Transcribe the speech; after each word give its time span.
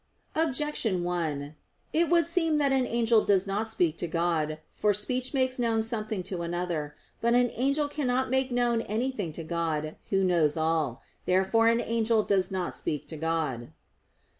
Objection 0.33 1.03
1: 1.03 1.55
It 1.93 2.09
would 2.09 2.25
seem 2.25 2.57
that 2.57 2.71
an 2.71 2.87
angel 2.87 3.23
does 3.23 3.45
not 3.45 3.67
speak 3.67 3.97
to 3.99 4.07
God. 4.07 4.57
For 4.71 4.93
speech 4.93 5.31
makes 5.31 5.59
known 5.59 5.83
something 5.83 6.23
to 6.23 6.41
another. 6.41 6.95
But 7.21 7.35
an 7.35 7.51
angel 7.53 7.87
cannot 7.87 8.31
make 8.31 8.49
known 8.51 8.81
anything 8.81 9.31
to 9.33 9.43
God, 9.43 9.97
Who 10.09 10.23
knows 10.23 10.57
all 10.57 10.93
things. 10.93 11.21
Therefore 11.27 11.67
an 11.67 11.81
angel 11.81 12.23
does 12.23 12.49
not 12.49 12.73
speak 12.73 13.07
to 13.09 13.15
God. 13.17 13.73